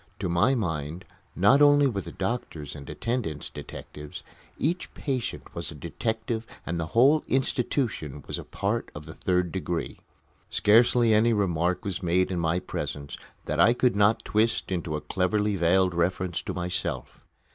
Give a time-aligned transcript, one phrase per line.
[0.17, 1.05] To my mind,
[1.35, 4.23] not only were the doctors and attendants detectives;
[4.57, 9.51] each patient was a detective and the whole institution was a part of the Third
[9.51, 9.99] Degree.
[10.49, 15.01] Scarcely any remark was made in my presence that I could not twist into a
[15.01, 17.23] cleverly veiled reference to myself.